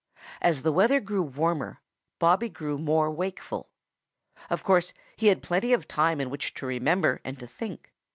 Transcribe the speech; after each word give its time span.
As 0.41 0.63
the 0.63 0.71
weather 0.71 0.99
grew 0.99 1.21
warmer, 1.21 1.79
Bobby 2.17 2.49
grew 2.49 2.79
more 2.79 3.11
wakeful. 3.11 3.69
Of 4.49 4.63
course, 4.63 4.93
he 5.15 5.27
had 5.27 5.43
plenty 5.43 5.73
of 5.73 5.87
time 5.87 6.19
in 6.19 6.31
which 6.31 6.55
to 6.55 6.65
remember 6.65 7.21
and 7.23 7.37
to 7.37 7.45
think. 7.45 7.93